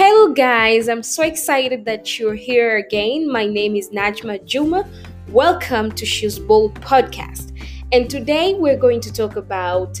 Hello, 0.00 0.32
guys. 0.32 0.88
I'm 0.88 1.02
so 1.02 1.24
excited 1.24 1.84
that 1.86 2.20
you're 2.20 2.36
here 2.36 2.76
again. 2.76 3.28
My 3.28 3.46
name 3.46 3.74
is 3.74 3.90
Najma 3.90 4.44
Juma. 4.44 4.88
Welcome 5.30 5.90
to 5.90 6.06
She's 6.06 6.38
Bold 6.38 6.80
podcast. 6.80 7.50
And 7.90 8.08
today 8.08 8.54
we're 8.54 8.76
going 8.76 9.00
to 9.00 9.12
talk 9.12 9.34
about 9.34 10.00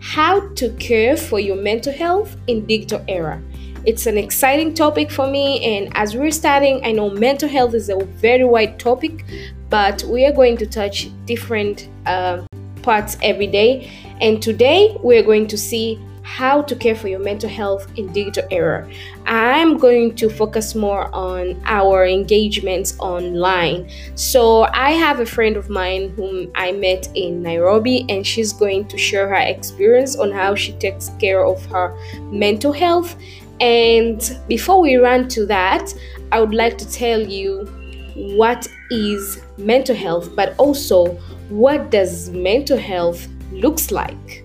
how 0.00 0.46
to 0.56 0.68
care 0.74 1.16
for 1.16 1.40
your 1.40 1.56
mental 1.56 1.94
health 1.94 2.36
in 2.46 2.66
digital 2.66 3.02
era. 3.08 3.42
It's 3.86 4.04
an 4.04 4.18
exciting 4.18 4.74
topic 4.74 5.10
for 5.10 5.26
me, 5.26 5.64
and 5.64 5.90
as 5.96 6.14
we're 6.14 6.30
starting, 6.30 6.84
I 6.84 6.92
know 6.92 7.08
mental 7.08 7.48
health 7.48 7.72
is 7.72 7.88
a 7.88 8.04
very 8.04 8.44
wide 8.44 8.78
topic, 8.78 9.24
but 9.70 10.02
we 10.02 10.26
are 10.26 10.32
going 10.32 10.58
to 10.58 10.66
touch 10.66 11.08
different 11.24 11.88
uh, 12.04 12.44
parts 12.82 13.16
every 13.22 13.46
day. 13.46 13.90
And 14.20 14.42
today 14.42 14.94
we're 15.00 15.22
going 15.22 15.46
to 15.46 15.56
see 15.56 15.98
how 16.22 16.62
to 16.62 16.76
care 16.76 16.94
for 16.94 17.08
your 17.08 17.18
mental 17.18 17.48
health 17.48 17.86
in 17.96 18.12
digital 18.12 18.44
era. 18.50 18.88
I'm 19.26 19.76
going 19.76 20.14
to 20.16 20.28
focus 20.28 20.74
more 20.74 21.14
on 21.14 21.60
our 21.64 22.06
engagements 22.06 22.96
online. 22.98 23.90
So 24.14 24.62
I 24.72 24.92
have 24.92 25.20
a 25.20 25.26
friend 25.26 25.56
of 25.56 25.68
mine 25.68 26.10
whom 26.10 26.50
I 26.54 26.72
met 26.72 27.08
in 27.14 27.42
Nairobi 27.42 28.06
and 28.08 28.26
she's 28.26 28.52
going 28.52 28.88
to 28.88 28.98
share 28.98 29.28
her 29.28 29.34
experience 29.34 30.16
on 30.16 30.30
how 30.30 30.54
she 30.54 30.72
takes 30.72 31.10
care 31.20 31.44
of 31.44 31.64
her 31.66 31.96
mental 32.30 32.72
health. 32.72 33.16
And 33.60 34.38
before 34.48 34.80
we 34.80 34.96
run 34.96 35.28
to 35.28 35.46
that, 35.46 35.94
I 36.32 36.40
would 36.40 36.54
like 36.54 36.78
to 36.78 36.90
tell 36.90 37.20
you 37.20 37.66
what 38.14 38.66
is 38.90 39.40
mental 39.58 39.96
health, 39.96 40.34
but 40.34 40.54
also 40.58 41.14
what 41.48 41.90
does 41.90 42.30
mental 42.30 42.78
health 42.78 43.26
looks 43.52 43.90
like. 43.90 44.41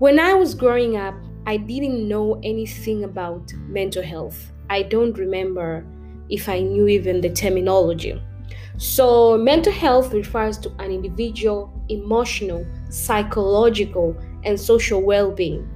When 0.00 0.18
I 0.18 0.32
was 0.32 0.54
growing 0.54 0.96
up, 0.96 1.14
I 1.46 1.58
didn't 1.58 2.08
know 2.08 2.40
anything 2.42 3.04
about 3.04 3.52
mental 3.68 4.02
health. 4.02 4.50
I 4.70 4.82
don't 4.82 5.12
remember 5.18 5.84
if 6.30 6.48
I 6.48 6.60
knew 6.60 6.88
even 6.88 7.20
the 7.20 7.28
terminology. 7.28 8.18
So, 8.78 9.36
mental 9.36 9.74
health 9.74 10.14
refers 10.14 10.56
to 10.60 10.70
an 10.78 10.90
individual 10.90 11.70
emotional, 11.90 12.64
psychological, 12.88 14.16
and 14.42 14.58
social 14.58 15.02
well 15.02 15.30
being. 15.30 15.68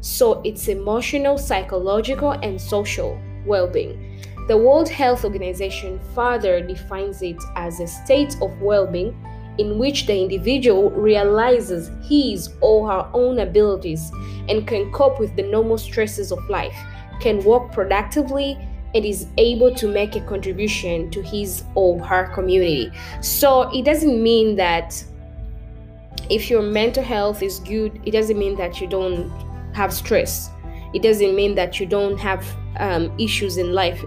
So, 0.00 0.42
it's 0.42 0.66
emotional, 0.66 1.38
psychological, 1.38 2.32
and 2.32 2.60
social 2.60 3.16
well 3.46 3.68
being. 3.68 4.24
The 4.48 4.58
World 4.58 4.88
Health 4.88 5.24
Organization 5.24 6.00
further 6.16 6.60
defines 6.66 7.22
it 7.22 7.40
as 7.54 7.78
a 7.78 7.86
state 7.86 8.34
of 8.42 8.60
well 8.60 8.88
being 8.88 9.14
in 9.58 9.78
which 9.78 10.06
the 10.06 10.18
individual 10.18 10.90
realizes 10.90 11.90
his 12.02 12.50
or 12.60 12.88
her 12.88 13.08
own 13.12 13.40
abilities 13.40 14.10
and 14.48 14.66
can 14.66 14.90
cope 14.92 15.20
with 15.20 15.34
the 15.36 15.42
normal 15.42 15.78
stresses 15.78 16.32
of 16.32 16.38
life, 16.48 16.76
can 17.20 17.42
work 17.44 17.70
productively, 17.72 18.58
and 18.94 19.04
is 19.04 19.26
able 19.38 19.74
to 19.74 19.88
make 19.88 20.16
a 20.16 20.20
contribution 20.20 21.10
to 21.10 21.22
his 21.22 21.64
or 21.74 21.98
her 22.04 22.26
community. 22.34 22.90
So 23.20 23.70
it 23.72 23.84
doesn't 23.84 24.22
mean 24.22 24.56
that 24.56 25.02
if 26.28 26.50
your 26.50 26.62
mental 26.62 27.02
health 27.02 27.42
is 27.42 27.58
good, 27.60 28.00
it 28.04 28.10
doesn't 28.10 28.38
mean 28.38 28.56
that 28.56 28.80
you 28.80 28.86
don't 28.86 29.30
have 29.74 29.92
stress. 29.92 30.50
It 30.94 31.02
doesn't 31.02 31.34
mean 31.34 31.54
that 31.54 31.80
you 31.80 31.86
don't 31.86 32.18
have 32.18 32.44
um, 32.78 33.12
issues 33.18 33.56
in 33.56 33.72
life. 33.72 34.02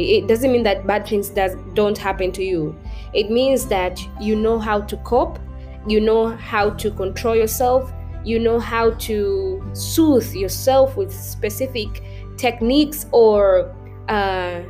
It 0.00 0.26
doesn't 0.26 0.50
mean 0.52 0.62
that 0.64 0.86
bad 0.86 1.06
things 1.06 1.28
does, 1.28 1.56
don't 1.74 1.96
happen 1.96 2.32
to 2.32 2.44
you. 2.44 2.76
It 3.12 3.30
means 3.30 3.66
that 3.66 4.00
you 4.20 4.36
know 4.36 4.58
how 4.58 4.80
to 4.82 4.96
cope, 4.98 5.38
you 5.86 6.00
know 6.00 6.28
how 6.36 6.70
to 6.70 6.90
control 6.90 7.34
yourself, 7.34 7.92
you 8.24 8.38
know 8.38 8.58
how 8.58 8.90
to 8.92 9.62
soothe 9.72 10.32
yourself 10.34 10.96
with 10.96 11.12
specific 11.12 12.02
techniques 12.36 13.06
or 13.12 13.74
uh, 14.08 14.62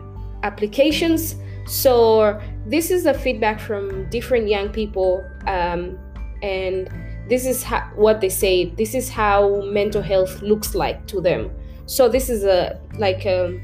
applications. 0.42 1.36
So, 1.66 2.40
this 2.66 2.90
is 2.90 3.06
a 3.06 3.14
feedback 3.14 3.60
from 3.60 4.08
different 4.10 4.48
young 4.48 4.70
people, 4.70 5.24
um, 5.46 5.98
and 6.42 6.90
this 7.28 7.46
is 7.46 7.64
what 7.94 8.20
they 8.20 8.28
say. 8.28 8.66
This 8.70 8.94
is 8.94 9.08
how 9.08 9.62
mental 9.62 10.02
health 10.02 10.42
looks 10.42 10.74
like 10.74 11.06
to 11.06 11.20
them. 11.20 11.50
So, 11.86 12.08
this 12.08 12.28
is 12.28 12.44
a 12.44 12.80
like 12.98 13.24
a 13.24 13.60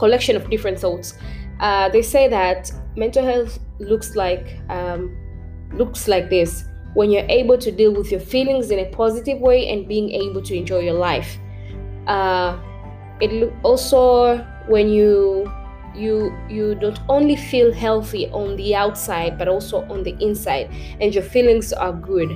collection 0.00 0.34
of 0.36 0.48
different 0.50 0.78
thoughts. 0.78 1.14
Uh, 1.60 1.88
they 1.90 2.02
say 2.02 2.26
that 2.26 2.72
mental 2.96 3.24
health 3.24 3.60
looks 3.78 4.16
like 4.16 4.58
um, 4.70 5.02
looks 5.72 6.08
like 6.08 6.30
this 6.30 6.64
when 6.94 7.10
you're 7.10 7.30
able 7.40 7.56
to 7.56 7.70
deal 7.70 7.92
with 7.92 8.10
your 8.10 8.24
feelings 8.34 8.70
in 8.70 8.78
a 8.80 8.88
positive 8.90 9.38
way 9.38 9.68
and 9.68 9.86
being 9.86 10.10
able 10.10 10.42
to 10.42 10.56
enjoy 10.56 10.80
your 10.80 10.98
life. 11.10 11.38
Uh, 12.06 12.58
it 13.20 13.52
also 13.62 14.38
when 14.66 14.88
you 14.88 15.52
you 15.94 16.32
you 16.48 16.74
don't 16.76 17.00
only 17.08 17.36
feel 17.36 17.72
healthy 17.72 18.28
on 18.30 18.56
the 18.56 18.74
outside 18.74 19.36
but 19.36 19.48
also 19.48 19.82
on 19.90 20.02
the 20.02 20.16
inside 20.20 20.70
and 21.00 21.14
your 21.14 21.24
feelings 21.24 21.72
are 21.72 21.92
good 21.92 22.30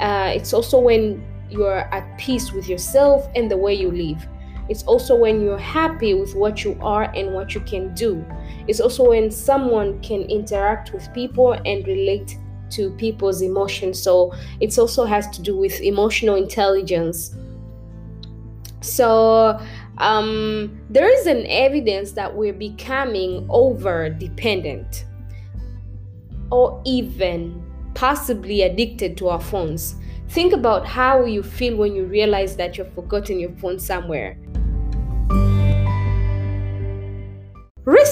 uh, 0.00 0.30
it's 0.34 0.52
also 0.52 0.78
when 0.78 1.24
you're 1.50 1.80
at 1.94 2.04
peace 2.18 2.52
with 2.52 2.68
yourself 2.68 3.26
and 3.34 3.50
the 3.50 3.56
way 3.56 3.74
you 3.74 3.90
live 3.90 4.28
it's 4.70 4.84
also 4.84 5.16
when 5.16 5.42
you're 5.42 5.58
happy 5.58 6.14
with 6.14 6.36
what 6.36 6.64
you 6.64 6.78
are 6.80 7.12
and 7.16 7.34
what 7.34 7.56
you 7.56 7.60
can 7.60 7.92
do. 7.92 8.24
It's 8.68 8.78
also 8.78 9.08
when 9.08 9.28
someone 9.28 10.00
can 10.00 10.22
interact 10.22 10.92
with 10.92 11.12
people 11.12 11.54
and 11.54 11.84
relate 11.88 12.38
to 12.70 12.90
people's 12.92 13.42
emotions. 13.42 14.00
So 14.00 14.32
it 14.60 14.78
also 14.78 15.04
has 15.04 15.28
to 15.30 15.42
do 15.42 15.56
with 15.56 15.80
emotional 15.80 16.36
intelligence. 16.36 17.34
So 18.80 19.60
um, 19.98 20.80
there 20.88 21.12
is 21.12 21.26
an 21.26 21.46
evidence 21.48 22.12
that 22.12 22.32
we're 22.32 22.52
becoming 22.52 23.46
over 23.50 24.08
dependent 24.08 25.04
or 26.52 26.80
even 26.86 27.60
possibly 27.94 28.62
addicted 28.62 29.16
to 29.16 29.30
our 29.30 29.40
phones. 29.40 29.96
Think 30.28 30.52
about 30.52 30.86
how 30.86 31.24
you 31.24 31.42
feel 31.42 31.76
when 31.76 31.96
you 31.96 32.04
realize 32.04 32.54
that 32.54 32.78
you've 32.78 32.94
forgotten 32.94 33.40
your 33.40 33.50
phone 33.56 33.80
somewhere. 33.80 34.38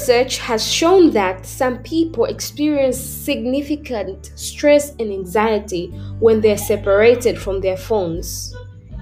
Research 0.08 0.38
has 0.38 0.66
shown 0.66 1.10
that 1.10 1.44
some 1.44 1.82
people 1.82 2.24
experience 2.24 2.98
significant 2.98 4.32
stress 4.36 4.92
and 4.92 5.12
anxiety 5.12 5.88
when 6.18 6.40
they're 6.40 6.56
separated 6.56 7.38
from 7.38 7.60
their 7.60 7.76
phones. 7.76 8.54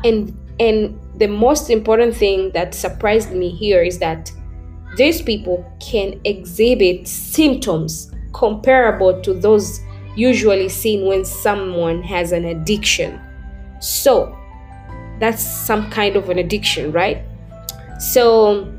And 0.03 0.37
and 0.59 0.99
the 1.15 1.29
most 1.29 1.71
important 1.71 2.17
thing 2.17 2.51
that 2.55 2.75
surprised 2.75 3.31
me 3.31 3.51
here 3.51 3.85
is 3.85 4.01
that 4.01 4.33
these 4.97 5.23
people 5.23 5.65
can 5.79 6.21
exhibit 6.25 7.07
symptoms 7.07 8.11
comparable 8.33 9.23
to 9.23 9.33
those 9.33 9.79
usually 10.17 10.69
seen 10.69 11.07
when 11.07 11.25
someone 11.25 12.03
has 12.03 12.33
an 12.33 12.47
addiction. 12.47 13.21
So, 13.79 14.37
that's 15.21 15.41
some 15.41 15.89
kind 15.89 16.17
of 16.17 16.31
an 16.31 16.39
addiction, 16.41 16.91
right? 16.91 17.23
So, 18.01 18.73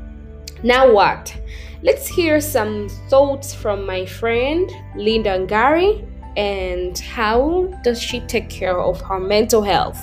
now 0.62 0.92
what? 0.92 1.34
Let's 1.80 2.08
hear 2.08 2.40
some 2.40 2.88
thoughts 3.08 3.54
from 3.54 3.86
my 3.86 4.04
friend 4.04 4.68
Linda 4.96 5.38
Ngari 5.38 6.04
and 6.36 6.98
how 6.98 7.72
does 7.84 8.02
she 8.02 8.18
take 8.20 8.50
care 8.50 8.80
of 8.80 9.00
her 9.02 9.20
mental 9.20 9.62
health? 9.62 10.00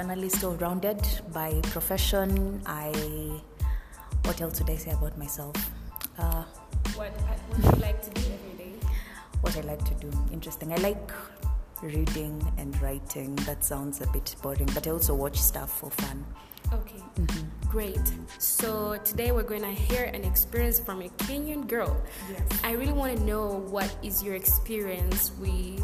Journalist 0.00 0.42
all 0.44 0.54
rounded 0.54 1.02
by 1.32 1.52
profession. 1.64 2.62
I. 2.64 2.90
What 4.24 4.40
else 4.40 4.58
would 4.60 4.70
I 4.70 4.76
say 4.76 4.92
about 4.92 5.16
myself? 5.18 5.54
Uh, 6.18 6.44
What, 6.94 7.12
what 7.48 7.60
do 7.60 7.76
you 7.76 7.82
like 7.82 8.00
to 8.02 8.10
do 8.10 8.22
every 8.36 8.54
day? 8.64 8.72
what 9.42 9.56
I 9.56 9.60
like 9.60 9.84
to 9.84 9.94
do. 9.94 10.10
Interesting. 10.32 10.72
I 10.72 10.76
like 10.76 11.10
reading 11.82 12.36
and 12.56 12.70
writing. 12.80 13.34
That 13.48 13.62
sounds 13.62 14.00
a 14.00 14.06
bit 14.06 14.34
boring, 14.42 14.68
but 14.74 14.86
I 14.86 14.90
also 14.90 15.14
watch 15.14 15.36
stuff 15.38 15.70
for 15.80 15.90
fun. 15.90 16.24
Okay, 16.72 17.02
great. 17.68 18.06
So 18.38 18.96
today 19.04 19.32
we're 19.32 19.50
going 19.54 19.62
to 19.62 19.76
hear 19.88 20.04
an 20.04 20.24
experience 20.24 20.78
from 20.80 21.02
a 21.02 21.08
Kenyan 21.24 21.66
girl. 21.68 21.94
Yes. 22.30 22.60
I 22.64 22.72
really 22.72 22.92
want 22.92 23.18
to 23.18 23.22
know 23.24 23.44
what 23.74 23.90
is 24.02 24.22
your 24.22 24.34
experience 24.34 25.32
with 25.40 25.82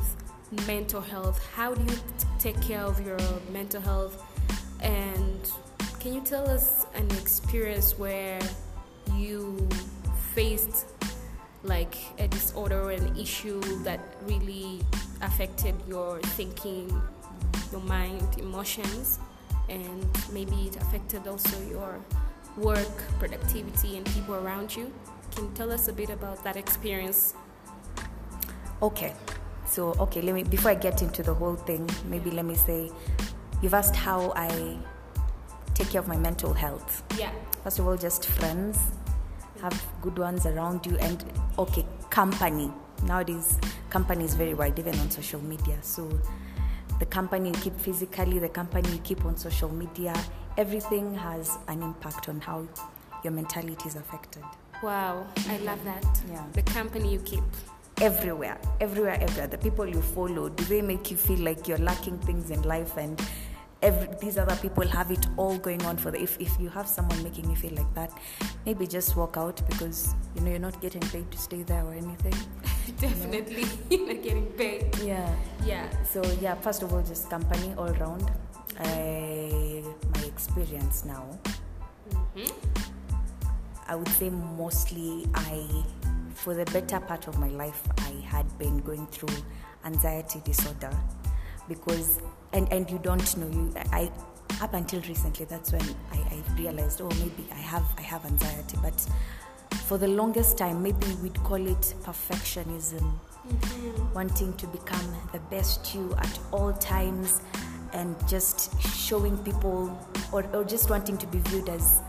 mental 0.66 1.00
health? 1.00 1.44
How 1.54 1.74
do 1.74 1.82
you 1.82 1.98
t- 1.98 2.26
take 2.38 2.60
care 2.60 2.82
of 2.82 3.04
your 3.04 3.18
mental 3.52 3.80
health? 3.80 4.22
And 4.80 5.40
can 6.00 6.14
you 6.14 6.20
tell 6.20 6.48
us 6.48 6.86
an 6.94 7.10
experience 7.12 7.98
where 7.98 8.40
you 9.14 9.68
faced 10.34 10.86
like 11.62 11.96
a 12.18 12.28
disorder 12.28 12.80
or 12.80 12.90
an 12.92 13.16
issue 13.16 13.60
that 13.82 14.00
really 14.22 14.80
affected 15.22 15.74
your 15.88 16.20
thinking, 16.36 16.88
your 17.72 17.80
mind, 17.82 18.38
emotions, 18.38 19.18
and 19.68 20.06
maybe 20.32 20.54
it 20.68 20.76
affected 20.76 21.26
also 21.26 21.60
your 21.68 21.98
work, 22.56 22.96
productivity, 23.18 23.96
and 23.96 24.06
people 24.06 24.34
around 24.36 24.74
you? 24.74 24.92
Can 25.34 25.44
you 25.44 25.50
tell 25.54 25.72
us 25.72 25.88
a 25.88 25.92
bit 25.92 26.10
about 26.10 26.42
that 26.44 26.56
experience? 26.56 27.34
Okay. 28.80 29.12
So, 29.66 29.94
okay, 30.00 30.22
let 30.22 30.34
me 30.34 30.42
before 30.42 30.70
I 30.70 30.74
get 30.74 31.02
into 31.02 31.22
the 31.22 31.34
whole 31.34 31.56
thing, 31.56 31.88
maybe 32.06 32.30
let 32.30 32.44
me 32.44 32.54
say 32.54 32.90
you've 33.62 33.74
asked 33.74 33.96
how 33.96 34.32
I 34.36 34.78
take 35.74 35.90
care 35.90 36.00
of 36.00 36.08
my 36.08 36.16
mental 36.16 36.54
health. 36.54 37.02
Yeah. 37.18 37.30
First 37.64 37.78
of 37.78 37.86
all, 37.86 37.96
just 37.96 38.26
friends, 38.26 38.78
have 39.60 39.82
good 40.02 40.18
ones 40.18 40.46
around 40.46 40.86
you, 40.86 40.96
and 40.98 41.24
okay, 41.58 41.84
company. 42.10 42.70
Nowadays, 43.04 43.58
company 43.90 44.24
is 44.24 44.34
very 44.34 44.54
wide, 44.54 44.78
even 44.78 44.98
on 45.00 45.10
social 45.10 45.42
media. 45.42 45.76
So, 45.82 46.08
the 46.98 47.06
company 47.06 47.50
you 47.50 47.54
keep 47.56 47.78
physically, 47.78 48.38
the 48.38 48.48
company 48.48 48.90
you 48.90 48.98
keep 48.98 49.24
on 49.24 49.36
social 49.36 49.68
media, 49.68 50.14
everything 50.56 51.14
has 51.14 51.58
an 51.68 51.82
impact 51.82 52.28
on 52.28 52.40
how 52.40 52.66
your 53.22 53.32
mentality 53.32 53.86
is 53.86 53.96
affected. 53.96 54.42
Wow, 54.82 55.26
I 55.48 55.58
love 55.58 55.82
that. 55.84 56.06
Yeah. 56.30 56.44
The 56.52 56.62
company 56.62 57.12
you 57.12 57.18
keep. 57.20 57.44
Everywhere, 58.02 58.58
everywhere, 58.80 59.18
everywhere. 59.20 59.46
The 59.46 59.58
people 59.58 59.86
you 59.86 60.02
follow, 60.02 60.48
do 60.50 60.64
they 60.64 60.82
make 60.82 61.10
you 61.10 61.16
feel 61.16 61.38
like 61.40 61.66
you're 61.66 61.78
lacking 61.78 62.18
things 62.18 62.50
in 62.50 62.60
life 62.62 62.96
and 62.98 63.20
every, 63.80 64.08
these 64.20 64.36
other 64.36 64.54
people 64.56 64.86
have 64.86 65.10
it 65.10 65.26
all 65.38 65.56
going 65.56 65.82
on 65.86 65.96
for 65.96 66.10
the 66.10 66.20
if, 66.22 66.38
if 66.40 66.58
you 66.60 66.68
have 66.68 66.86
someone 66.86 67.22
making 67.22 67.48
you 67.48 67.56
feel 67.56 67.72
like 67.74 67.92
that 67.94 68.10
maybe 68.64 68.86
just 68.86 69.16
walk 69.16 69.36
out 69.36 69.60
because 69.68 70.14
you 70.34 70.40
know 70.40 70.50
you're 70.50 70.58
not 70.58 70.80
getting 70.80 71.00
paid 71.02 71.30
to 71.30 71.36
stay 71.38 71.62
there 71.62 71.84
or 71.84 71.92
anything 71.92 72.32
Definitely 72.98 73.64
not 74.06 74.22
getting 74.22 74.46
paid. 74.56 74.96
yeah 75.04 75.30
Yeah. 75.66 75.88
so 76.04 76.22
yeah 76.40 76.54
first 76.54 76.82
of 76.82 76.92
all 76.94 77.02
just 77.02 77.28
company 77.28 77.74
all 77.76 77.88
round 77.94 78.30
I, 78.80 79.82
my 80.14 80.22
experience 80.24 81.04
now 81.04 81.24
Mhm. 82.34 82.52
I 83.88 83.94
would 83.94 84.08
say 84.08 84.30
mostly 84.30 85.26
I, 85.34 85.66
for 86.36 86.54
the 86.54 86.64
better 86.66 87.00
part 87.00 87.26
of 87.28 87.38
my 87.38 87.48
life, 87.48 87.82
I 87.98 88.12
had 88.26 88.46
been 88.58 88.78
going 88.78 89.06
through 89.06 89.34
anxiety 89.84 90.40
disorder 90.44 90.90
because, 91.68 92.20
and, 92.52 92.70
and 92.72 92.88
you 92.90 92.98
don't 92.98 93.36
know, 93.36 93.48
you, 93.48 93.72
I, 93.90 94.10
up 94.60 94.74
until 94.74 95.00
recently, 95.02 95.46
that's 95.46 95.72
when 95.72 95.82
I, 96.12 96.18
I 96.18 96.58
realized, 96.58 97.00
oh, 97.00 97.08
maybe 97.18 97.48
I 97.52 97.58
have, 97.58 97.84
I 97.96 98.02
have 98.02 98.24
anxiety, 98.26 98.76
but 98.82 99.08
for 99.86 99.98
the 99.98 100.08
longest 100.08 100.58
time, 100.58 100.82
maybe 100.82 101.06
we'd 101.22 101.42
call 101.42 101.66
it 101.66 101.94
perfectionism, 102.02 103.00
mm-hmm. 103.00 104.14
wanting 104.14 104.52
to 104.58 104.66
become 104.66 105.14
the 105.32 105.40
best 105.50 105.94
you 105.94 106.14
at 106.18 106.38
all 106.52 106.72
times 106.74 107.40
and 107.92 108.14
just 108.28 108.78
showing 108.94 109.38
people 109.38 109.98
or, 110.32 110.44
or 110.52 110.64
just 110.64 110.90
wanting 110.90 111.16
to 111.16 111.26
be 111.28 111.38
viewed 111.38 111.68
as 111.70 112.02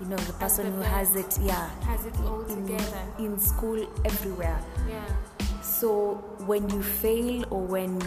you 0.00 0.06
know 0.06 0.16
the 0.16 0.32
person 0.34 0.64
the 0.66 0.72
who 0.72 0.82
has 0.82 1.16
it 1.16 1.38
yeah 1.42 1.68
Has 1.80 2.04
it 2.06 2.16
all 2.20 2.42
in, 2.42 2.66
together. 2.66 3.02
in 3.18 3.38
school 3.38 3.86
everywhere 4.04 4.60
Yeah. 4.88 5.04
so 5.62 6.16
when 6.46 6.68
you 6.70 6.82
fail 6.82 7.44
or 7.50 7.62
when 7.62 8.00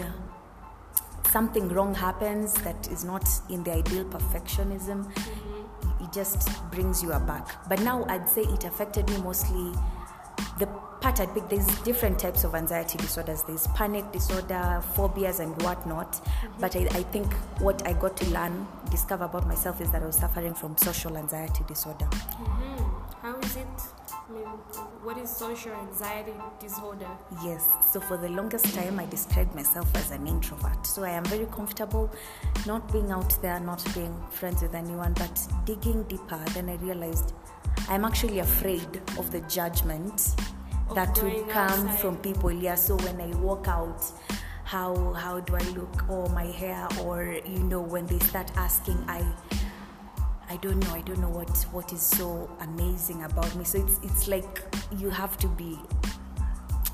something 1.30 1.68
wrong 1.68 1.94
happens 1.94 2.54
that 2.62 2.88
is 2.90 3.04
not 3.04 3.26
in 3.48 3.62
the 3.64 3.72
ideal 3.72 4.04
perfectionism 4.04 5.04
mm-hmm. 5.06 6.04
it 6.04 6.12
just 6.12 6.48
brings 6.70 7.02
you 7.02 7.12
aback 7.12 7.46
but 7.68 7.80
now 7.80 8.04
i'd 8.08 8.28
say 8.28 8.42
it 8.42 8.64
affected 8.64 9.08
me 9.08 9.16
mostly 9.18 9.72
the 10.58 10.68
part 11.02 11.18
I'd 11.20 11.34
pick, 11.34 11.48
there's 11.48 11.66
different 11.80 12.18
types 12.18 12.44
of 12.44 12.54
anxiety 12.54 12.96
disorders. 12.96 13.42
There's 13.42 13.66
panic 13.68 14.10
disorder, 14.12 14.80
phobias, 14.94 15.40
and 15.40 15.60
whatnot. 15.62 16.24
But 16.60 16.76
I, 16.76 16.82
I 16.92 17.02
think 17.02 17.32
what 17.58 17.86
I 17.86 17.92
got 17.92 18.16
to 18.18 18.30
learn, 18.30 18.66
discover 18.90 19.24
about 19.24 19.46
myself 19.46 19.80
is 19.80 19.90
that 19.90 20.02
I 20.02 20.06
was 20.06 20.16
suffering 20.16 20.54
from 20.54 20.76
social 20.78 21.16
anxiety 21.16 21.64
disorder. 21.66 22.06
Mhm. 22.06 22.88
How 23.20 23.36
is 23.38 23.56
it? 23.56 23.66
I 24.28 24.32
mean, 24.32 24.46
what 25.02 25.18
is 25.18 25.28
social 25.28 25.72
anxiety 25.72 26.32
disorder? 26.60 27.08
Yes, 27.44 27.68
so 27.92 28.00
for 28.00 28.16
the 28.16 28.28
longest 28.28 28.72
time, 28.72 29.00
I 29.00 29.06
described 29.06 29.54
myself 29.54 29.88
as 29.96 30.10
an 30.12 30.26
introvert. 30.26 30.86
So 30.86 31.02
I 31.02 31.10
am 31.10 31.24
very 31.24 31.46
comfortable 31.46 32.10
not 32.64 32.90
being 32.92 33.10
out 33.10 33.36
there, 33.42 33.58
not 33.58 33.84
being 33.94 34.14
friends 34.30 34.62
with 34.62 34.74
anyone, 34.74 35.14
but 35.14 35.46
digging 35.64 36.04
deeper, 36.04 36.42
then 36.54 36.68
I 36.68 36.76
realized 36.76 37.34
I'm 37.88 38.04
actually 38.04 38.38
afraid 38.38 39.00
of 39.18 39.30
the 39.32 39.40
judgment 39.42 40.34
that 40.94 41.22
would 41.22 41.48
come 41.48 41.70
outside. 41.70 42.00
from 42.00 42.16
people. 42.18 42.52
Yeah, 42.52 42.74
so 42.74 42.96
when 42.96 43.20
I 43.20 43.34
walk 43.38 43.68
out, 43.68 44.02
how 44.64 45.12
how 45.12 45.40
do 45.40 45.56
I 45.56 45.64
look, 45.70 46.08
or 46.08 46.28
my 46.30 46.46
hair, 46.46 46.88
or 47.02 47.38
you 47.46 47.62
know, 47.64 47.80
when 47.80 48.06
they 48.06 48.18
start 48.20 48.50
asking, 48.56 49.02
I 49.08 49.24
I 50.48 50.56
don't 50.56 50.80
know. 50.80 50.94
I 50.94 51.00
don't 51.00 51.20
know 51.20 51.30
what 51.30 51.50
what 51.72 51.92
is 51.92 52.02
so 52.02 52.50
amazing 52.60 53.24
about 53.24 53.54
me. 53.56 53.64
So 53.64 53.78
it's 53.78 53.98
it's 54.02 54.28
like 54.28 54.62
you 54.98 55.10
have 55.10 55.36
to 55.38 55.48
be 55.48 55.78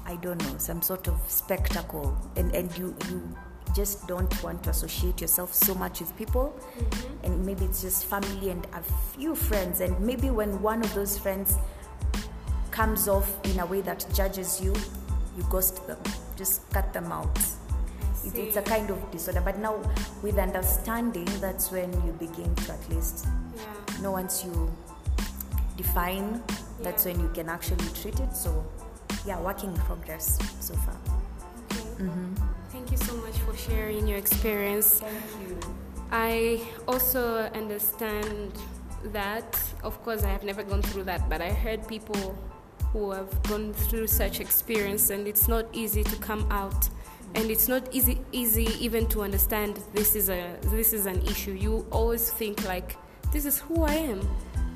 I 0.08 0.16
don't 0.16 0.42
know, 0.42 0.56
some 0.56 0.80
sort 0.80 1.06
of 1.06 1.20
spectacle 1.28 2.16
and, 2.36 2.54
and 2.54 2.76
you, 2.78 2.96
you 3.10 3.36
just 3.76 4.08
don't 4.08 4.42
want 4.42 4.62
to 4.64 4.70
associate 4.70 5.20
yourself 5.20 5.52
so 5.52 5.74
much 5.74 6.00
with 6.00 6.16
people 6.16 6.58
mm-hmm. 6.58 7.24
and 7.26 7.44
maybe 7.44 7.66
it's 7.66 7.82
just 7.82 8.06
family 8.06 8.48
and 8.48 8.66
a 8.72 8.82
few 9.14 9.34
friends 9.34 9.80
and 9.80 10.00
maybe 10.00 10.30
when 10.30 10.62
one 10.62 10.80
of 10.80 10.94
those 10.94 11.18
friends 11.18 11.56
comes 12.78 13.08
off 13.08 13.28
in 13.42 13.58
a 13.58 13.66
way 13.66 13.80
that 13.80 14.06
judges 14.14 14.60
you, 14.60 14.72
you 15.36 15.42
ghost 15.50 15.84
them. 15.88 15.98
Just 16.36 16.70
cut 16.70 16.92
them 16.92 17.10
out. 17.10 17.36
It, 18.25 18.36
it's 18.36 18.56
a 18.56 18.62
kind 18.62 18.88
of 18.88 19.10
disorder. 19.10 19.42
But 19.44 19.58
now 19.58 19.75
with 20.22 20.38
understanding 20.38 21.25
that's 21.40 21.72
when 21.72 21.90
you 22.06 22.12
begin 22.12 22.54
to 22.54 22.72
at 22.72 22.84
least 22.88 23.26
Yeah. 23.26 24.02
know 24.02 24.12
once 24.12 24.44
you 24.44 24.54
define 25.76 26.40
that's 26.84 27.04
Yeah. 27.04 27.12
when 27.12 27.20
you 27.25 27.30
can 27.38 27.48
actually 27.48 27.88
treat 28.00 28.19
it 28.20 28.32
so 28.44 28.50
yeah 29.26 29.38
working 29.48 29.70
in 29.74 29.81
progress 29.90 30.38
so 30.60 30.74
far 30.84 30.96
Okay. 31.72 32.04
Mm-hmm. 32.04 32.34
Thank 32.74 32.86
you 32.92 32.98
so 33.08 33.14
much 33.24 33.36
for 33.44 33.54
sharing 33.56 34.06
your 34.10 34.19
experience. 34.19 34.88
thank 35.00 35.48
you 35.48 35.58
I 36.12 36.62
also 36.86 37.22
understand 37.62 38.53
that, 39.12 39.50
of 39.84 39.94
course, 40.05 40.22
I 40.24 40.31
have 40.36 40.43
never 40.43 40.62
gone 40.62 40.82
through 40.82 41.05
that, 41.05 41.29
but 41.29 41.41
I 41.43 41.50
heard 41.64 41.86
people 41.86 42.34
who 42.92 43.10
have 43.12 43.42
gone 43.44 43.72
through 43.72 44.06
such 44.06 44.40
experience, 44.40 45.10
and 45.10 45.26
it's 45.26 45.48
not 45.48 45.66
easy 45.72 46.04
to 46.04 46.16
come 46.16 46.46
out, 46.50 46.88
and 47.34 47.50
it's 47.50 47.68
not 47.68 47.82
easy 47.94 48.20
easy 48.32 48.68
even 48.80 49.06
to 49.08 49.22
understand 49.22 49.80
this 49.92 50.14
is 50.14 50.28
a 50.28 50.56
this 50.62 50.92
is 50.92 51.06
an 51.06 51.20
issue. 51.26 51.52
You 51.52 51.86
always 51.90 52.30
think 52.30 52.64
like 52.66 52.96
this 53.32 53.44
is 53.44 53.58
who 53.58 53.84
I 53.84 53.94
am, 53.94 54.20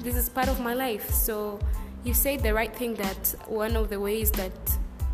this 0.01 0.17
is 0.17 0.29
part 0.29 0.49
of 0.49 0.61
my 0.61 0.75
life. 0.75 1.11
So 1.11 1.59
you 2.05 2.15
said 2.15 2.43
the 2.43 2.53
right 2.53 2.75
thing 2.75 2.95
that 2.95 3.35
one 3.47 3.77
of 3.77 3.89
the 3.89 4.01
ways 4.01 4.31
that 4.33 4.53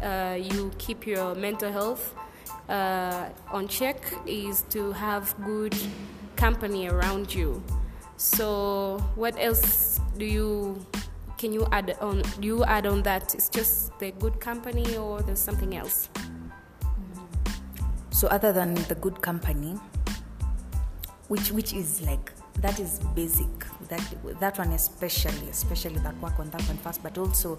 uh, 0.02 0.36
you 0.36 0.70
keep 0.78 1.06
your 1.06 1.34
mental 1.34 1.70
health 1.70 2.14
uh, 2.68 3.28
on 3.50 3.68
check 3.68 4.02
is 4.26 4.62
to 4.70 4.92
have 4.92 5.34
good 5.44 5.76
company 6.36 6.88
around 6.88 7.34
you. 7.34 7.62
So, 8.16 8.98
what 9.14 9.36
else 9.38 10.00
do 10.16 10.24
you 10.24 10.84
can 11.38 11.52
you 11.52 11.66
add 11.72 11.96
on? 12.00 12.22
You 12.42 12.64
add 12.64 12.86
on 12.86 13.02
that? 13.04 13.34
It's 13.34 13.48
just 13.48 13.98
the 13.98 14.10
good 14.10 14.40
company, 14.40 14.96
or 14.96 15.22
there's 15.22 15.38
something 15.38 15.76
else? 15.76 16.08
so 18.18 18.26
other 18.28 18.52
than 18.52 18.74
the 18.88 18.96
good 18.96 19.22
company 19.22 19.78
which 21.28 21.52
which 21.52 21.72
is 21.72 22.02
like 22.02 22.32
that 22.56 22.80
is 22.80 22.98
basic 23.14 23.46
that 23.88 24.02
that 24.40 24.58
one 24.58 24.72
especially 24.72 25.48
especially 25.50 26.00
that 26.00 26.20
work 26.20 26.36
on 26.40 26.50
that 26.50 26.60
one 26.62 26.76
first 26.78 27.00
but 27.00 27.16
also 27.16 27.56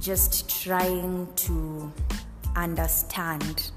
just 0.00 0.64
trying 0.64 1.28
to 1.36 1.92
understand 2.56 3.70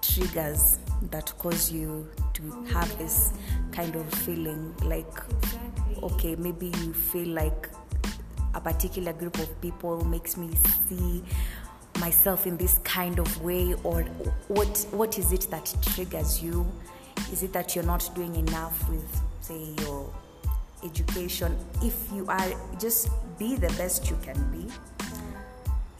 triggers 0.00 0.78
that 1.10 1.30
cause 1.36 1.70
you 1.70 2.08
to 2.32 2.64
have 2.72 2.88
this 2.96 3.34
kind 3.70 3.96
of 3.96 4.10
feeling 4.24 4.74
like 4.84 5.12
okay 6.02 6.36
maybe 6.36 6.72
you 6.84 6.94
feel 6.94 7.28
like 7.28 7.68
a 8.58 8.60
particular 8.60 9.12
group 9.12 9.38
of 9.38 9.60
people 9.60 10.04
makes 10.04 10.36
me 10.36 10.50
see 10.88 11.22
myself 12.00 12.44
in 12.44 12.56
this 12.56 12.78
kind 12.78 13.20
of 13.20 13.40
way 13.40 13.74
or 13.84 14.02
what 14.48 14.86
what 14.90 15.16
is 15.16 15.32
it 15.32 15.46
that 15.50 15.72
triggers 15.82 16.42
you? 16.42 16.66
Is 17.32 17.42
it 17.44 17.52
that 17.52 17.74
you're 17.74 17.84
not 17.84 18.10
doing 18.16 18.34
enough 18.34 18.76
with 18.88 19.08
say 19.40 19.62
your 19.82 20.12
education? 20.82 21.56
If 21.82 21.94
you 22.12 22.26
are 22.26 22.50
just 22.80 23.10
be 23.38 23.54
the 23.54 23.72
best 23.78 24.10
you 24.10 24.18
can 24.22 24.38
be. 24.50 24.66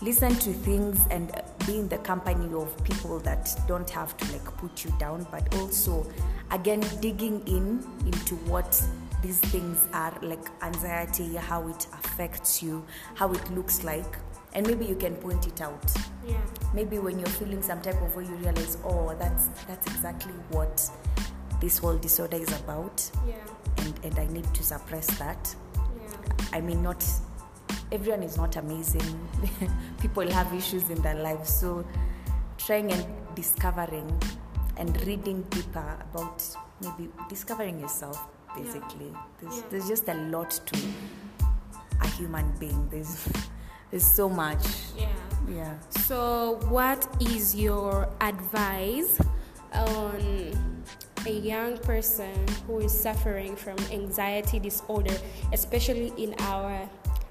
Listen 0.00 0.34
to 0.34 0.52
things 0.52 1.00
and 1.10 1.30
be 1.66 1.78
in 1.78 1.88
the 1.88 1.98
company 1.98 2.52
of 2.54 2.72
people 2.84 3.20
that 3.20 3.54
don't 3.68 3.90
have 3.90 4.16
to 4.16 4.32
like 4.32 4.44
put 4.56 4.84
you 4.84 4.92
down 4.98 5.26
but 5.30 5.54
also 5.56 6.06
again 6.50 6.80
digging 7.00 7.40
in 7.46 7.84
into 8.06 8.34
what 8.50 8.80
these 9.22 9.38
things 9.38 9.78
are 9.92 10.16
like 10.22 10.46
anxiety, 10.62 11.34
how 11.37 11.66
it 11.68 11.87
affects 11.92 12.62
you, 12.62 12.84
how 13.14 13.32
it 13.32 13.50
looks 13.50 13.82
like, 13.84 14.16
and 14.52 14.66
maybe 14.66 14.84
you 14.87 14.94
can 14.94 15.14
point 15.16 15.46
it 15.46 15.60
out. 15.60 15.92
Yeah. 16.26 16.37
Maybe 16.75 16.98
when 16.98 17.18
you're 17.18 17.28
feeling 17.28 17.62
some 17.62 17.80
type 17.80 18.00
of 18.00 18.14
way, 18.14 18.25
you 18.25 18.34
realize, 18.37 18.78
oh, 18.84 19.14
that's 19.18 19.48
that's 19.66 19.87
exactly 19.88 20.32
what 20.50 20.88
this 21.60 21.78
whole 21.78 21.96
disorder 21.98 22.37
is 22.37 22.48
about, 22.60 23.10
Yeah. 23.26 23.34
and 23.78 24.00
and 24.04 24.18
I 24.18 24.26
need 24.26 24.52
to 24.54 24.62
suppress 24.62 25.06
that. 25.18 25.54
Yeah. 25.76 26.32
I 26.52 26.60
mean, 26.60 26.82
not 26.82 27.04
everyone 27.90 28.22
is 28.22 28.37
not 28.37 28.56
amazing. 28.56 29.28
People 30.00 30.30
have 30.30 30.52
issues 30.54 30.88
in 30.90 31.00
their 31.02 31.16
lives, 31.16 31.52
so 31.52 31.84
trying 32.58 32.92
and 32.92 33.06
discovering 33.34 34.10
and 34.76 35.06
reading 35.06 35.42
deeper 35.50 35.96
about 36.12 36.42
maybe 36.80 37.10
discovering 37.28 37.80
yourself. 37.80 38.28
Basically, 38.62 39.12
there's 39.40 39.56
Yeah. 39.56 39.62
there's 39.70 39.88
just 39.88 40.08
a 40.08 40.14
lot 40.14 40.50
to 40.50 40.78
a 42.00 42.06
human 42.08 42.50
being. 42.58 42.88
There's 42.90 43.28
there's 43.90 44.04
so 44.06 44.28
much. 44.28 44.64
Yeah. 44.96 45.08
Yeah. 45.48 45.74
So, 45.90 46.58
what 46.68 47.06
is 47.20 47.54
your 47.54 48.08
advice 48.20 49.18
on 49.72 50.52
a 51.26 51.30
young 51.30 51.78
person 51.78 52.34
who 52.66 52.80
is 52.80 52.92
suffering 52.92 53.56
from 53.56 53.76
anxiety 53.90 54.58
disorder, 54.58 55.16
especially 55.52 56.12
in 56.18 56.34
our 56.40 56.88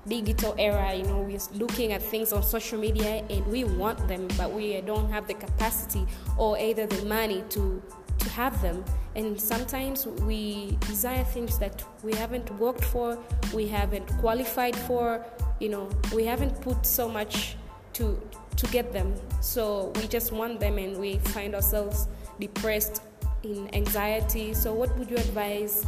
digital 0.08 0.56
era? 0.58 0.96
You 0.96 1.04
know, 1.04 1.22
we're 1.22 1.40
looking 1.54 1.94
at 1.94 2.02
things 2.02 2.34
on 2.34 2.42
social 2.42 2.80
media 2.80 3.24
and 3.30 3.46
we 3.48 3.64
want 3.66 4.08
them, 4.08 4.28
but 4.38 4.52
we 4.52 4.82
don't 4.82 5.12
have 5.12 5.28
the 5.28 5.36
capacity 5.36 6.06
or 6.38 6.58
either 6.58 6.88
the 6.88 7.06
money 7.06 7.44
to 7.50 7.82
to 8.28 8.34
have 8.34 8.62
them. 8.62 8.84
And 9.16 9.40
sometimes 9.40 10.06
we 10.06 10.78
desire 10.82 11.24
things 11.24 11.58
that 11.60 11.84
we 12.04 12.14
haven't 12.14 12.50
worked 12.60 12.84
for, 12.84 13.18
we 13.54 13.68
haven't 13.68 14.08
qualified 14.20 14.76
for, 14.76 15.26
you 15.60 15.70
know, 15.70 15.90
we 16.14 16.26
haven't 16.26 16.62
put 16.62 16.86
so 16.86 17.10
much 17.10 17.56
to 17.94 18.20
to 18.58 18.68
get 18.68 18.92
them. 18.92 19.14
So 19.42 19.92
we 19.96 20.08
just 20.08 20.32
want 20.32 20.60
them 20.60 20.78
and 20.78 20.98
we 20.98 21.20
find 21.36 21.54
ourselves 21.56 22.08
depressed 22.40 23.02
in 23.44 23.74
anxiety. 23.74 24.54
So 24.54 24.74
what 24.74 24.90
would 24.98 25.10
you 25.10 25.18
advise 25.18 25.86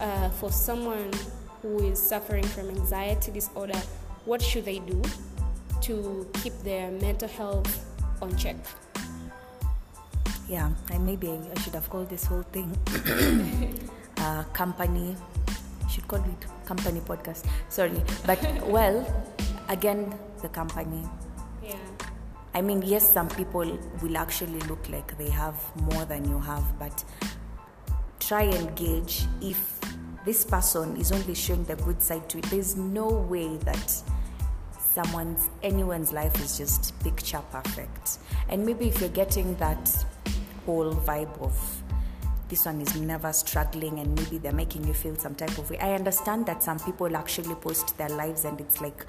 uh, 0.00 0.30
for 0.30 0.50
someone 0.50 1.10
who 1.60 1.90
is 1.90 1.98
suffering 2.00 2.44
from 2.44 2.70
anxiety 2.70 3.30
disorder? 3.30 3.80
What 4.24 4.40
should 4.40 4.64
they 4.64 4.78
do 4.78 5.02
to 5.82 6.26
keep 6.42 6.54
their 6.64 6.90
mental 6.90 7.28
health 7.28 7.70
on 8.22 8.34
check? 8.36 8.56
Yeah, 10.52 10.68
maybe 11.00 11.30
I 11.30 11.60
should 11.60 11.72
have 11.72 11.88
called 11.88 12.10
this 12.10 12.26
whole 12.26 12.42
thing 12.42 12.76
uh, 14.18 14.44
company. 14.52 15.16
Should 15.90 16.06
call 16.06 16.18
it 16.18 16.66
company 16.66 17.00
podcast. 17.00 17.46
Sorry, 17.70 18.02
but 18.26 18.38
well, 18.66 19.00
again, 19.70 20.14
the 20.42 20.50
company. 20.50 21.08
Yeah. 21.64 21.76
I 22.52 22.60
mean, 22.60 22.82
yes, 22.82 23.10
some 23.10 23.30
people 23.30 23.78
will 24.02 24.16
actually 24.18 24.60
look 24.68 24.90
like 24.90 25.16
they 25.16 25.30
have 25.30 25.56
more 25.90 26.04
than 26.04 26.28
you 26.28 26.38
have, 26.40 26.78
but 26.78 27.02
try 28.20 28.42
and 28.42 28.76
gauge 28.76 29.24
if 29.40 29.80
this 30.26 30.44
person 30.44 30.98
is 30.98 31.12
only 31.12 31.34
showing 31.34 31.64
the 31.64 31.76
good 31.76 32.02
side 32.02 32.28
to 32.28 32.38
it. 32.40 32.44
There's 32.50 32.76
no 32.76 33.08
way 33.08 33.56
that 33.56 34.02
someone's 34.78 35.48
anyone's 35.62 36.12
life 36.12 36.38
is 36.42 36.58
just 36.58 36.92
picture 37.00 37.40
perfect. 37.50 38.18
And 38.50 38.66
maybe 38.66 38.88
if 38.88 39.00
you're 39.00 39.08
getting 39.08 39.54
that 39.56 40.04
whole 40.66 40.92
vibe 40.92 41.40
of 41.40 41.82
this 42.48 42.66
one 42.66 42.82
is 42.82 43.00
never 43.00 43.32
struggling 43.32 43.98
and 44.00 44.14
maybe 44.14 44.36
they're 44.36 44.52
making 44.52 44.86
you 44.86 44.92
feel 44.92 45.16
some 45.16 45.34
type 45.34 45.56
of 45.56 45.70
way. 45.70 45.78
I 45.78 45.94
understand 45.94 46.44
that 46.46 46.62
some 46.62 46.78
people 46.78 47.16
actually 47.16 47.54
post 47.54 47.96
their 47.96 48.10
lives 48.10 48.44
and 48.44 48.60
it's 48.60 48.78
like 48.78 49.06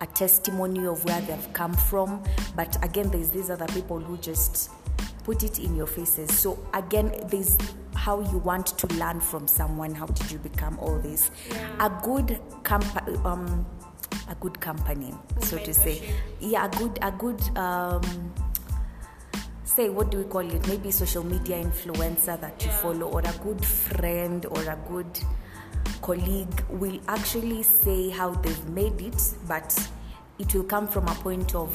a 0.00 0.06
testimony 0.06 0.86
of 0.86 1.04
where 1.04 1.20
they've 1.20 1.52
come 1.52 1.72
from. 1.72 2.24
But 2.56 2.82
again, 2.84 3.08
there's 3.10 3.30
these 3.30 3.48
other 3.48 3.68
people 3.68 4.00
who 4.00 4.16
just 4.16 4.70
put 5.22 5.44
it 5.44 5.60
in 5.60 5.76
your 5.76 5.86
faces. 5.86 6.36
So 6.36 6.58
again, 6.74 7.14
there's 7.28 7.56
how 7.94 8.20
you 8.32 8.38
want 8.38 8.66
to 8.78 8.86
learn 8.94 9.20
from 9.20 9.46
someone. 9.46 9.94
How 9.94 10.06
did 10.06 10.32
you 10.32 10.38
become 10.38 10.76
all 10.80 10.98
this? 10.98 11.30
Yeah. 11.48 11.86
A 11.86 12.02
good 12.02 12.40
comp- 12.64 13.24
um, 13.24 13.64
a 14.28 14.34
good 14.36 14.60
company, 14.60 15.14
so 15.42 15.58
to 15.58 15.72
say. 15.72 16.12
Yeah, 16.40 16.66
a 16.66 16.68
good, 16.70 16.98
a 17.02 17.12
good. 17.12 17.40
Um, 17.56 18.32
say 19.74 19.88
what 19.88 20.10
do 20.10 20.18
we 20.18 20.24
call 20.24 20.40
it 20.40 20.66
maybe 20.66 20.90
social 20.90 21.24
media 21.24 21.56
influencer 21.62 22.38
that 22.40 22.62
you 22.64 22.70
follow 22.72 23.06
or 23.08 23.20
a 23.20 23.32
good 23.44 23.64
friend 23.64 24.44
or 24.46 24.60
a 24.62 24.78
good 24.88 25.20
colleague 26.02 26.64
will 26.70 26.98
actually 27.06 27.62
say 27.62 28.10
how 28.10 28.30
they've 28.30 28.68
made 28.70 29.00
it 29.00 29.22
but 29.46 29.88
it 30.38 30.52
will 30.54 30.64
come 30.64 30.88
from 30.88 31.06
a 31.06 31.14
point 31.16 31.54
of 31.54 31.74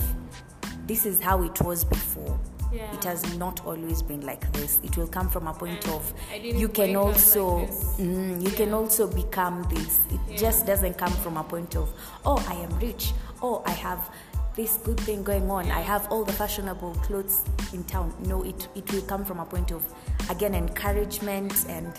this 0.88 1.06
is 1.06 1.20
how 1.22 1.42
it 1.42 1.60
was 1.62 1.84
before 1.86 2.38
Yeah. 2.74 2.94
it 2.94 3.04
has 3.06 3.38
not 3.38 3.66
always 3.66 4.02
been 4.02 4.22
like 4.26 4.52
this 4.52 4.80
it 4.84 4.98
will 4.98 5.08
come 5.08 5.30
from 5.30 5.48
a 5.48 5.54
point 5.54 5.88
of 5.88 6.14
you 6.44 6.68
can 6.68 6.96
up 6.98 7.06
like 7.06 7.14
also. 7.16 7.62
Mm, 7.98 8.44
you 8.44 8.50
can 8.52 8.74
also 8.74 9.08
become 9.08 9.64
this. 9.70 10.00
It 10.12 10.20
Yeah. 10.28 10.36
just 10.38 10.66
doesn't 10.66 10.98
come 10.98 11.12
from 11.24 11.38
a 11.38 11.44
point 11.44 11.76
of, 11.78 11.90
oh, 12.26 12.44
I 12.50 12.56
am 12.56 12.78
rich. 12.80 13.14
Oh, 13.42 13.62
I 13.66 13.72
have 13.72 14.10
this 14.56 14.78
good 14.78 15.00
thing 15.02 15.24
going 15.24 15.50
on. 15.52 15.70
I 15.70 15.82
have 15.82 16.12
all 16.12 16.24
the 16.24 16.34
fashionable 16.34 16.96
clothes 16.96 17.44
in 17.74 17.84
town. 17.84 18.14
No, 18.26 18.44
it, 18.44 18.68
it 18.76 18.92
will 18.92 19.02
come 19.02 19.26
from 19.26 19.40
a 19.40 19.46
point 19.46 19.72
of, 19.72 19.84
again, 20.30 20.56
encouragement 20.56 21.66
and 21.68 21.94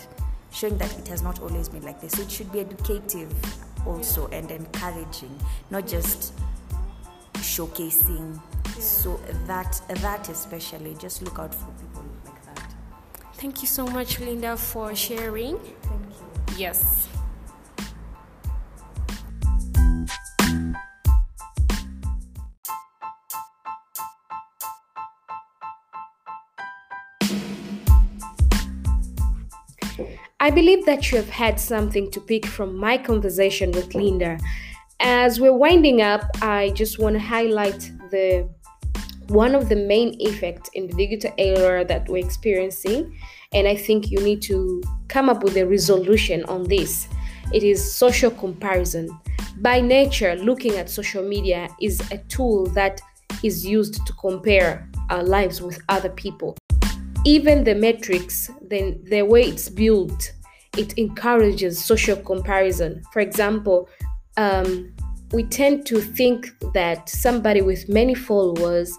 showing 0.51 0.77
that 0.79 0.97
it 0.97 1.07
has 1.07 1.21
not 1.21 1.39
always 1.41 1.69
been 1.69 1.83
like 1.83 2.01
this. 2.01 2.13
So 2.13 2.23
it 2.23 2.31
should 2.31 2.51
be 2.51 2.61
educative 2.61 3.33
also 3.85 4.27
and 4.27 4.49
encouraging, 4.49 5.37
not 5.69 5.87
just 5.87 6.33
showcasing. 7.33 8.41
So 8.79 9.19
that 9.45 9.81
that 10.01 10.29
especially, 10.29 10.95
just 10.95 11.21
look 11.21 11.39
out 11.39 11.53
for 11.53 11.71
people 11.71 12.03
like 12.25 12.55
that. 12.55 12.73
Thank 13.33 13.61
you 13.61 13.67
so 13.67 13.87
much, 13.87 14.19
Linda, 14.19 14.57
for 14.57 14.95
sharing. 14.95 15.57
Thank 15.59 16.01
you. 16.49 16.57
Yes. 16.57 17.06
I 30.47 30.49
believe 30.49 30.85
that 30.85 31.11
you 31.11 31.17
have 31.17 31.29
had 31.29 31.59
something 31.59 32.09
to 32.09 32.21
pick 32.21 32.45
from 32.45 32.77
my 32.77 32.97
conversation 32.97 33.69
with 33.71 33.93
Linda. 33.93 34.39
As 35.01 35.41
we're 35.41 35.51
winding 35.51 36.01
up, 36.01 36.23
I 36.41 36.69
just 36.69 36.99
want 36.99 37.15
to 37.15 37.19
highlight 37.19 37.91
the 38.11 38.47
one 39.27 39.55
of 39.55 39.67
the 39.67 39.75
main 39.75 40.15
effects 40.21 40.69
in 40.73 40.87
the 40.87 40.93
digital 40.93 41.33
era 41.37 41.83
that 41.83 42.07
we're 42.07 42.25
experiencing, 42.25 43.13
and 43.51 43.67
I 43.67 43.75
think 43.75 44.09
you 44.09 44.21
need 44.21 44.41
to 44.43 44.81
come 45.09 45.27
up 45.27 45.43
with 45.43 45.57
a 45.57 45.67
resolution 45.67 46.45
on 46.45 46.63
this. 46.63 47.09
It 47.53 47.63
is 47.63 47.83
social 47.83 48.31
comparison. 48.31 49.09
By 49.57 49.81
nature, 49.81 50.35
looking 50.35 50.75
at 50.75 50.89
social 50.89 51.27
media 51.27 51.67
is 51.81 51.99
a 52.09 52.19
tool 52.29 52.67
that 52.67 53.01
is 53.43 53.65
used 53.65 54.07
to 54.07 54.13
compare 54.13 54.89
our 55.09 55.23
lives 55.23 55.61
with 55.61 55.81
other 55.89 56.09
people. 56.09 56.55
Even 57.25 57.65
the 57.65 57.75
metrics, 57.75 58.49
then 58.61 59.03
the 59.09 59.23
way 59.23 59.41
it's 59.41 59.67
built, 59.67 60.31
it 60.77 60.97
encourages 60.97 61.83
social 61.83 62.17
comparison. 62.17 63.01
For 63.11 63.19
example, 63.19 63.89
um, 64.37 64.93
we 65.31 65.43
tend 65.43 65.85
to 65.87 65.99
think 65.99 66.47
that 66.73 67.09
somebody 67.09 67.61
with 67.61 67.89
many 67.89 68.15
followers 68.15 68.97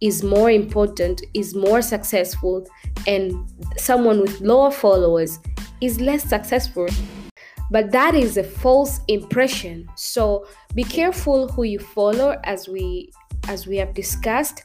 is 0.00 0.22
more 0.22 0.50
important, 0.50 1.22
is 1.34 1.54
more 1.54 1.82
successful, 1.82 2.66
and 3.06 3.34
someone 3.76 4.20
with 4.20 4.40
lower 4.40 4.70
followers 4.70 5.38
is 5.80 6.00
less 6.00 6.22
successful. 6.22 6.86
But 7.70 7.90
that 7.92 8.14
is 8.14 8.36
a 8.36 8.44
false 8.44 9.00
impression. 9.08 9.88
So 9.96 10.46
be 10.74 10.84
careful 10.84 11.48
who 11.48 11.64
you 11.64 11.78
follow 11.78 12.40
as 12.44 12.68
we 12.68 13.10
as 13.48 13.66
we 13.66 13.76
have 13.76 13.94
discussed. 13.94 14.64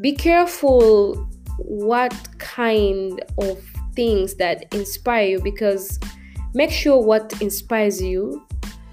Be 0.00 0.14
careful 0.14 1.28
what 1.58 2.14
kind 2.38 3.22
of 3.38 3.71
things 3.94 4.34
that 4.36 4.72
inspire 4.74 5.26
you 5.26 5.40
because 5.40 5.98
make 6.54 6.70
sure 6.70 7.00
what 7.00 7.40
inspires 7.40 8.00
you 8.00 8.46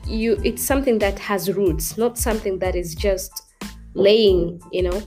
you 0.05 0.39
it's 0.43 0.63
something 0.63 0.97
that 0.97 1.19
has 1.19 1.53
roots 1.53 1.97
not 1.97 2.17
something 2.17 2.57
that 2.59 2.75
is 2.75 2.95
just 2.95 3.43
laying 3.93 4.61
you 4.71 4.83
know? 4.83 5.01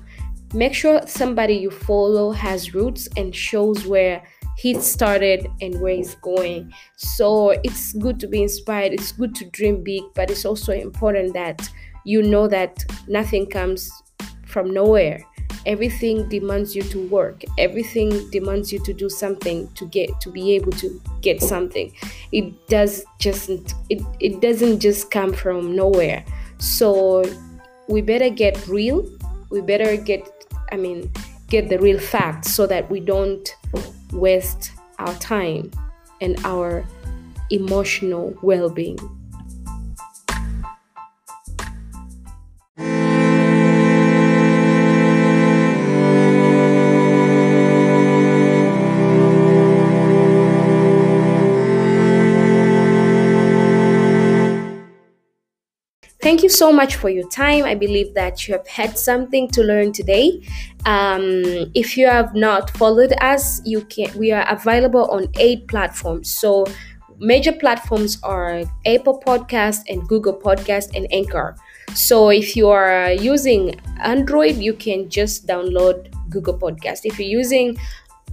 Make 0.55 0.75
sure 0.75 1.01
somebody 1.07 1.55
you 1.55 1.71
follow 1.71 2.31
has 2.33 2.75
roots 2.75 3.09
and 3.17 3.35
shows 3.35 3.87
where 3.87 4.23
he 4.59 4.75
started 4.75 5.47
and 5.63 5.81
where 5.81 5.95
he's 5.95 6.15
going. 6.17 6.71
So 6.97 7.51
it's 7.65 7.95
good 7.95 8.21
to 8.21 8.29
be 8.29 8.43
inspired 8.43 8.93
it's 8.93 9.13
good 9.13 9.35
to 9.37 9.47
dream 9.51 9.83
big 9.83 10.03
but 10.15 10.31
it's 10.31 10.45
also 10.45 10.73
important 10.73 11.33
that 11.35 11.69
you 12.05 12.23
know 12.23 12.49
that 12.49 12.85
nothing 13.09 13.47
comes 13.47 13.91
from 14.45 14.75
nowhere 14.75 15.25
everything 15.66 16.28
demands 16.28 16.75
you 16.75 16.83
to 16.83 17.07
work. 17.09 17.42
Everything 17.59 18.31
demands 18.31 18.73
you 18.73 18.78
to 18.81 18.92
do 18.92 19.09
something 19.09 19.69
to 19.75 19.87
get 19.87 20.21
to 20.21 20.31
be 20.31 20.54
able 20.54 20.73
to 20.73 21.00
get 21.21 21.42
something. 21.42 21.92
It 22.33 22.69
does 22.69 23.04
just 23.19 23.50
it, 23.88 24.02
it 24.21 24.40
doesn't 24.40 24.81
just 24.81 25.11
come 25.11 25.33
from 25.33 25.75
nowhere. 25.76 26.25
So 26.59 27.25
we 27.88 28.00
better 28.02 28.31
get 28.31 28.66
real. 28.69 29.07
We 29.50 29.61
better 29.61 29.97
get 29.97 30.28
i 30.73 30.76
mean 30.76 31.11
get 31.49 31.69
the 31.69 31.78
real 31.78 31.99
facts 31.99 32.50
so 32.52 32.66
that 32.66 32.90
we 32.90 32.99
don't 32.99 33.57
waste 34.12 34.73
our 34.99 35.14
time 35.16 35.71
and 36.23 36.40
our 36.45 36.85
emotional 37.50 38.35
well-being 38.42 38.99
Thank 56.33 56.45
you 56.45 56.49
so 56.49 56.73
much 56.73 56.97
for 56.97 57.11
your 57.11 57.29
time. 57.29 57.67
I 57.67 57.75
believe 57.75 58.15
that 58.15 58.49
you 58.49 58.55
have 58.55 58.67
had 58.67 58.97
something 58.97 59.49
to 59.49 59.62
learn 59.62 59.93
today. 59.93 60.41
Um, 60.87 61.45
if 61.75 61.95
you 61.99 62.07
have 62.07 62.35
not 62.35 62.71
followed 62.71 63.12
us, 63.21 63.61
you 63.67 63.83
can. 63.85 64.09
We 64.17 64.33
are 64.33 64.51
available 64.51 65.05
on 65.11 65.27
eight 65.39 65.69
platforms. 65.69 66.33
So 66.33 66.65
major 67.19 67.53
platforms 67.53 68.19
are 68.23 68.62
Apple 68.87 69.21
Podcast 69.21 69.81
and 69.91 70.09
Google 70.09 70.33
Podcast 70.33 70.97
and 70.97 71.07
Anchor. 71.12 71.55
So 71.93 72.31
if 72.31 72.57
you 72.57 72.71
are 72.71 73.12
using 73.12 73.79
Android, 74.01 74.57
you 74.57 74.73
can 74.73 75.11
just 75.11 75.47
download 75.47 76.15
Google 76.31 76.57
Podcast. 76.57 77.01
If 77.05 77.19
you're 77.19 77.29
using 77.29 77.77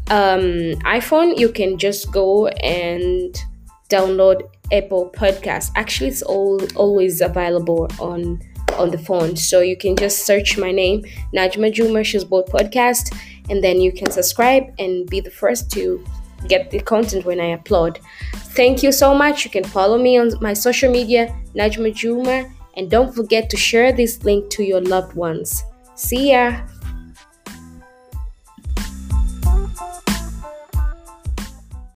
um, 0.10 0.80
iPhone, 0.88 1.38
you 1.38 1.52
can 1.52 1.78
just 1.78 2.14
go 2.14 2.48
and 2.48 3.36
download 3.90 4.44
Apple 4.72 5.12
Podcast. 5.16 5.72
Actually, 5.76 6.10
it's 6.10 6.22
all 6.22 6.62
always 6.76 7.22
available 7.22 7.88
on 8.00 8.42
on 8.78 8.92
the 8.92 8.98
phone, 8.98 9.36
so 9.36 9.62
you 9.62 9.76
can 9.76 9.96
just 9.96 10.26
search 10.26 10.58
my 10.58 10.72
name, 10.72 11.04
Najma 11.34 11.74
Juma 11.74 12.04
She's 12.04 12.24
Bold 12.24 12.48
Podcast, 12.48 13.14
and 13.50 13.64
then 13.64 13.82
you 13.82 13.92
can 13.92 14.10
subscribe 14.12 14.64
and 14.80 15.10
be 15.10 15.20
the 15.20 15.32
first 15.32 15.72
to 15.72 16.04
get 16.48 16.72
the 16.72 16.80
content 16.80 17.26
when 17.26 17.40
I 17.40 17.58
upload. 17.58 17.98
Thank 18.56 18.82
you 18.84 18.92
so 18.92 19.14
much. 19.14 19.44
You 19.44 19.52
can 19.52 19.64
follow 19.64 19.98
me 19.98 20.18
on 20.18 20.32
my 20.42 20.54
social 20.54 20.92
media, 20.92 21.36
Najma 21.56 21.94
Juma, 21.94 22.50
and 22.78 22.90
don't 22.90 23.14
forget 23.14 23.50
to 23.50 23.58
share 23.58 23.92
this 23.92 24.24
link 24.24 24.50
to 24.52 24.64
your 24.64 24.82
loved 24.82 25.16
ones. 25.16 25.64
See 25.96 26.32
ya. 26.32 26.62